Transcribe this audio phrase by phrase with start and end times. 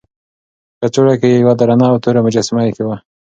[0.79, 2.97] په کڅوړه کې یې یوه درنه او توره مجسمه ایښې وه.